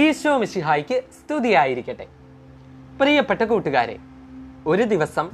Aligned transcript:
ഈശോ 0.00 0.38
മിഷിഹായിക്ക് 0.38 0.96
സ്തുതിയായിരിക്കട്ടെ. 1.18 2.06
പ്രിയപ്പെട്ട 3.00 3.42
കൂട്ടുകാരെ 3.42 3.96
ഒരു 4.66 4.82
ദിവസം 4.82 5.26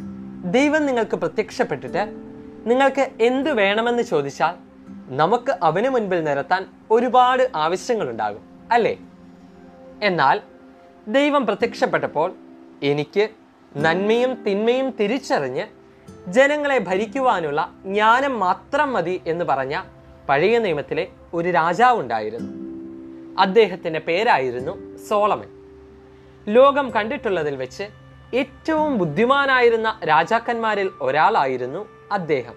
ദൈവം 0.57 0.87
നിങ്ങൾക്ക് 0.87 1.17
പ്രത്യക്ഷപ്പെട്ടിട്ട് 1.23 2.03
നിങ്ങൾക്ക് 2.71 3.05
എന്ത് 3.29 3.51
വേണമെന്ന് 3.61 4.03
ചോദിച്ചാൽ 4.03 4.55
നമുക്ക് 5.21 5.53
അവന് 5.63 5.89
മുൻപിൽ 5.89 6.25
നിരത്താൻ 6.25 6.63
ഒരുപാട് 6.91 7.51
ആവശ്യങ്ങളുണ്ടാകും 7.65 8.45
അല്ലേ? 8.73 8.95
എന്നാൽ 10.03 10.37
ദൈവം 11.09 11.47
പ്രത്യക്ഷപ്പെട്ടപ്പോൾ 11.47 12.29
എനിക്ക് 12.83 13.29
നന്മയും 13.87 14.35
തിന്മയും 14.45 14.91
തിരിച്ചറിഞ്ഞ് 15.01 15.67
ജനങ്ങളെ 16.37 16.79
ഭരിക്കുവാനുള്ള 16.79 17.61
ജ്ഞാനം 17.87 18.41
മാത്രം 18.47 18.93
മതി 18.93 19.21
എന്ന് 19.27 19.45
പറഞ്ഞ 19.45 19.83
പഴയ 20.29 20.59
നിയമത്തിലെ 20.59 21.07
ഒരു 21.35 21.49
രാജാവുണ്ടായിരുന്നു. 21.49 22.64
അദ്ദേഹത്തിന്റെ 23.39 24.01
പേരായിരുന്നു 24.01 24.97
സോളമൻ. 24.97 25.49
ലോകം 26.49 26.91
കണ്ടിട്ടുള്ളതിൽ 26.91 27.57
വെച്ച് 27.57 27.89
ഏറ്റവും 28.35 28.99
ബുദ്ധിമാനായിരുന്ന 28.99 30.01
രാജാക്കന്മാരിൽ 30.09 30.91
ഒരാളായിരുന്നു 31.01 31.89
അദ്ദേഹം. 32.13 32.55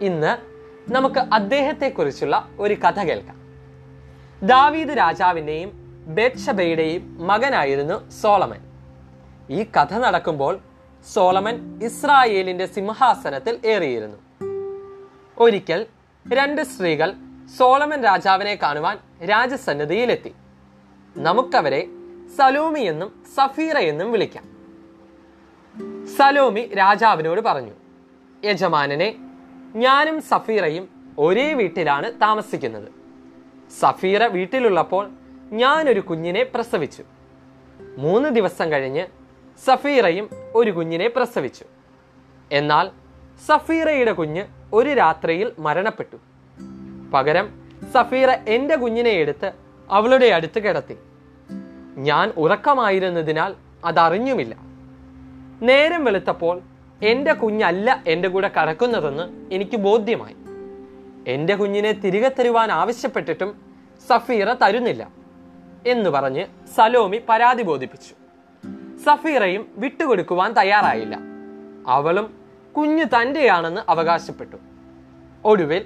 ഇന്ന് 0.00 0.54
നമുക്ക് 0.92 1.18
അദ്ദേഹത്തെക്കുറിച്ചുള്ള 1.18 2.48
ഒരു 2.58 2.74
കഥ 2.74 3.00
കേൾക്കാം. 3.00 3.36
ദാവീദ് 4.42 4.98
രാജാവിന്റെയും 4.98 5.72
ബേക്ഷബയുടെയും 6.06 7.26
മകനായിരുന്നു 7.26 8.10
സോളമൻ. 8.10 8.60
ഈ 9.50 9.64
കഥ 9.64 9.94
നടക്കുമ്പോൾ 9.94 10.58
സോളമൻ 11.12 11.80
ഇസ്രായേലിന്റെ 11.84 12.66
സിംഹാസനത്തിൽ 12.66 13.58
ഏറിയിരുന്നു. 13.66 14.16
ഒരിക്കൽ 15.38 15.86
രണ്ട് 16.28 16.62
സ്ത്രീകൾ 16.62 17.12
സോളമൻ 17.48 18.02
രാജാവിനെ 18.02 18.54
കാണുവാൻ 18.54 18.98
രാജസന്നിധിയിലെത്തി. 19.24 20.34
നമുക്കവരെ 21.16 21.86
സലോമി 22.36 22.80
എന്നും 22.80 23.24
സഫീറ 23.36 23.78
എന്നും 23.78 24.12
വിളിക്കാം. 24.12 24.44
സലോമി 26.16 26.70
രാജാവിനോട് 26.78 27.40
പറഞ്ഞു 27.40 27.72
യജമാനനെ 28.44 29.14
ഞാനും 29.74 30.22
സഫീറയും 30.22 30.88
ഒരേ 31.18 31.54
വീട്ടിലാണ് 31.54 32.12
താമസിക്കുന്നത്. 32.12 32.88
സഫീറ 33.80 34.26
വീട്ടിലുള്ളപ്പോൾ 34.26 35.10
ഞാനൊരു 35.52 36.00
കുഞ്ഞിനെ 36.00 36.42
പ്രസവിച്ചു. 36.42 37.04
മൂന്ന് 37.98 38.28
ദിവസം 38.28 38.72
കഴിഞ്ഞ് 38.72 39.06
സഫീറയും 39.64 40.30
ഒരു 40.54 40.70
കുഞ്ഞിനെ 40.70 41.08
പ്രസവിച്ചു. 41.08 41.64
എന്നാൽ 42.52 42.90
സഫീറയുടെ 43.46 44.12
കുഞ്ഞ് 44.12 44.44
ഒരു 44.72 44.90
രാത്രിയിൽ 44.90 45.52
മരണപ്പെട്ടു. 45.58 46.16
പകരം 47.14 47.70
സഫീറ 47.94 48.30
എന്റെ 48.30 48.76
കുഞ്ഞിനെ 48.76 49.10
എടുത്ത് 49.10 49.52
അവളുടെ 49.90 50.26
അടുത്ത് 50.26 50.58
കിടത്തി. 50.58 50.96
ഞാൻ 51.96 52.32
ഉറക്കമായിരുന്നതിനാൽ 52.36 53.54
അതറിഞ്ഞുമില്ല. 53.84 54.56
നേരം 55.62 56.04
വെളുത്തപ്പോൾ 56.04 56.60
എന്റെ 57.02 57.32
കുഞ്ഞല്ല 57.32 58.02
എന്റെ 58.06 58.28
കൂടെ 58.28 58.48
കടക്കുന്നതെന്ന് 58.48 59.54
എനിക്ക് 59.54 59.76
ബോധ്യമായി. 59.76 60.36
എന്റെ 61.28 61.56
കുഞ്ഞിനെ 61.56 61.92
തിരികെ 61.92 62.28
തരുവാൻ 62.28 62.72
ആവശ്യപ്പെട്ടിട്ടും 62.72 63.60
സഫീറ 64.08 64.52
തരുന്നില്ല 64.52 65.08
എന്ന് 65.86 66.10
പറഞ്ഞ് 66.10 66.46
സലോമി 66.76 67.20
പരാതി 67.28 67.62
ബോധിപ്പിച്ചു. 67.62 68.14
സഫീറയും 69.06 69.68
വിട്ടുകൊടുക്കുവാൻ 69.76 70.52
തയ്യാറായില്ല. 70.52 71.18
അവളും 71.86 72.34
കുഞ്ഞ് 72.76 73.04
തന്റെയാണെന്ന് 73.04 73.80
അവകാശപ്പെട്ടു. 73.88 74.56
ഒടുവിൽ 75.44 75.84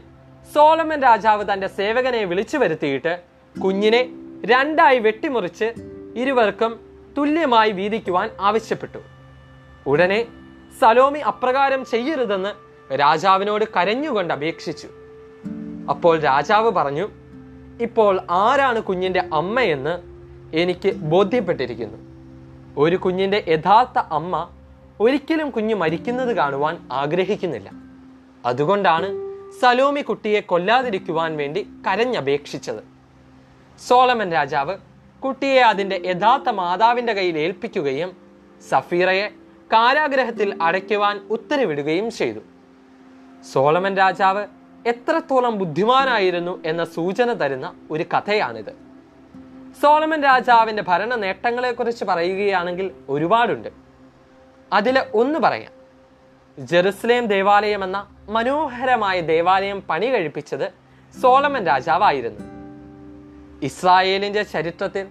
സോളമൻ 0.55 1.03
രാജാവ് 1.03 1.45
തന്റെ 1.53 1.67
സേവകനെ 1.67 2.25
വിളിച്ചു 2.25 2.59
വരുത്തിയിട്ട് 2.59 3.23
കുഞ്ഞിനെ 3.65 4.09
രണ്ടായി 4.45 4.99
വെട്ടിമുറിച്ച് 4.99 5.73
ഇരുവർക്കും 6.17 6.81
തുല്യമായി 7.19 7.71
വീതിക്കുവാൻ 7.71 8.31
ആവശ്യപ്പെട്ടു. 8.41 8.99
ഉടനെ 9.87 10.27
സലോമി 10.81 11.19
അപ്രകാരം 11.19 11.85
ചെയ്യരുതെന്ന് 11.85 12.49
രാജാവിനോട് 12.95 13.65
കരഞ്ഞുകൊണ്ട് 13.77 14.35
അപേക്ഷിച്ചു. 14.35 14.89
അപ്പോൾ 15.91 16.21
രാജാവ് 16.21 16.71
പറഞ്ഞു 16.71 17.11
ഇപ്പോൾ 17.81 18.21
ആരാണ് 18.31 18.83
കുഞ്ഞിന്റെ 18.83 19.29
അമ്മയെന്ന് 19.33 19.99
എനിക്ക് 20.57 20.95
ബോധ്യപ്പെട്ടിരിക്കുന്നു. 20.95 21.99
ഒരു 22.79 22.97
കുഞ്ഞിന്റെ 22.97 23.45
യഥാർത്ഥ 23.49 23.99
അമ്മ 23.99 24.49
ഒരിക്കലും 25.01 25.51
കുഞ്ഞ് 25.51 25.75
മരിക്കുന്നത് 25.75 26.37
കാണുവാൻ 26.37 26.89
ആഗ്രഹിക്കുന്നില്ല. 26.93 27.71
അതുകൊണ്ടാണ് 28.47 29.28
സലോമി 29.51 30.01
കുട്ടിയെ 30.01 30.41
കൊല്ലാതിരിക്കുവാൻ 30.41 31.37
വേണ്ടി 31.37 31.69
കരഞ്ഞപേക്ഷിച്ചത്. 31.87 32.85
സോളമൻ 33.89 34.33
രാജാവ് 34.33 34.77
കുട്ടിയെ 35.25 35.61
അതിന്റെ 35.61 36.03
യഥാർത്ഥ 36.05 36.49
മാതാവിന്റെ 36.49 37.13
കയ്യിൽ 37.13 37.39
ഏൽപ്പിക്കുകയും 37.39 38.17
സഫീറയെ 38.69 39.29
കാരാഗ്രഹത്തിൽ 39.73 40.63
അടയ്ക്കുവാൻ 40.63 41.17
ഉത്തരവിടുകയും 41.31 42.11
ചെയ്തു. 42.11 42.41
സോളമൻ 43.53 43.97
രാജാവ് 43.97 44.47
എത്രത്തോളം 44.87 45.59
ബുദ്ധിമാനായിരുന്നു 45.59 46.63
എന്ന 46.67 46.85
സൂചന 46.85 47.33
തരുന്ന 47.33 47.75
ഒരു 47.91 48.03
കഥയാണിത്. 48.03 48.73
സോളമൻ 49.83 50.23
രാജാവിന്റെ 50.23 50.83
ഭരണ 50.89 51.15
നേട്ടങ്ങളെക്കുറിച്ച് 51.15 52.05
പറയുകയാണെങ്കിൽ 52.05 52.91
ഒരുപാടുണ്ട്. 53.09 53.69
അതിൽ 54.73 55.05
ഒന്ന് 55.15 55.39
പറയാം. 55.39 55.73
ജെറുസലേം 56.59 57.27
ദേവാലയം 57.27 57.85
എന്ന 57.85 58.18
മനോഹരമായ 58.29 59.21
ദേവാലയം 59.21 59.83
പണി 59.89 60.07
കഴിപ്പിച്ചത് 60.07 60.73
സോളമൻ 61.21 61.67
രാജാവായിരുന്നു. 61.67 62.45
ഇസ്രായേലിന്റെ 63.63 64.43
ചരിത്രത്തിൽ 64.43 65.07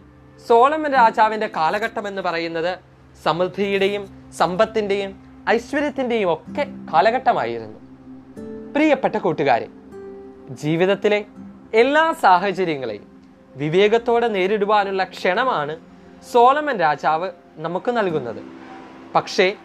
സോളമൻ 0.48 0.92
രാജാവിന്റെ 0.92 1.48
കാലഘട്ടം 1.56 2.08
എന്ന് 2.08 2.22
പറയുന്നത് 2.22 2.80
സമൃദ്ധിയുടെയും 3.24 4.32
സമ്പത്തിന്റെയും 4.32 5.12
ഐശ്വര്യത്തിന്റെയും 5.50 6.34
ഒക്കെ 6.34 6.68
കാലഘട്ടമായിരുന്നു. 6.94 7.80
പ്രിയപ്പെട്ട 8.74 9.16
കൂട്ടുകാരെ 9.16 9.68
ജീവിതത്തിലെ 10.50 11.26
എല്ലാ 11.74 12.14
സാഹചര്യങ്ങളെയും 12.22 13.06
വിവേകത്തോടെ 13.56 14.28
നേരിടുവാനുള്ള 14.28 15.04
ക്ഷണമാണ് 15.04 15.80
സോളമൻ 16.32 16.80
രാജാവ് 16.80 17.32
നമുക്ക് 17.56 17.92
നൽകുന്നത്. 17.98 18.42
പക്ഷേ 19.16 19.56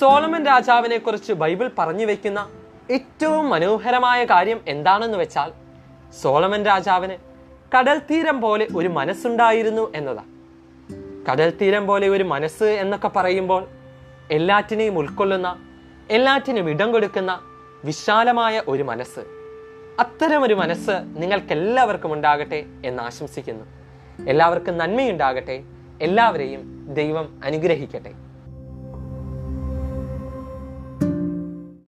സോളമൻ 0.00 0.46
രാജാവിനെക്കുറിച്ച് 0.46 1.32
ബൈബിൾ 1.32 1.70
പറഞ്ഞു 1.78 2.06
വെക്കുന്ന 2.06 2.40
ഏറ്റവും 2.90 3.50
മനോഹരമായ 3.50 4.24
കാര്യം 4.24 4.60
എന്താണെന്ന് 4.68 5.18
വെച്ചാൽ 5.18 5.52
സോളമൻ 6.22 6.64
രാജാവിന് 6.64 7.16
കടൽ 7.78 8.00
തീരം 8.10 8.40
പോലെ 8.40 8.66
ഒരു 8.76 8.88
മനസ്സുണ്ടായിരുന്നു 8.88 9.92
എന്നതാണ് 9.94 10.38
കടൽ 11.30 11.52
തീരം 11.60 11.86
പോലെ 11.86 12.08
ഒരു 12.08 12.24
മനസ്സ് 12.24 12.64
എന്നൊക്കെ 12.64 13.08
പറയുമ്പോൾ 13.08 13.68
എല്ലാറ്റിനെയും 14.30 14.98
ഉൾക്കൊള്ളുന്ന 14.98 15.58
എല്ലാറ്റിനും 16.10 16.70
ഇടം 16.70 16.92
കൊടുക്കുന്ന 16.92 17.40
വിശാലമായ 17.84 18.62
ഒരു 18.68 18.82
മനസ്സ്. 18.82 19.20
അത്തരമൊരു 20.00 20.54
മനസ്സ് 20.54 20.90
നിങ്ങൾക്കെല്ലാവർക്കും 21.16 22.12
ഉണ്ടാകട്ടെ 22.12 22.64
എന്ന് 22.84 23.02
ആശംസിക്കുന്നു. 23.02 23.64
എല്ലാവർക്കും 24.28 24.78
നന്മയുണ്ടാകട്ടെ. 24.78 25.62
എല്ലാവരെയും 26.02 26.94
ദൈവം 26.94 27.40
അനുഗ്രഹിക്കട്ടെ. 27.44 28.27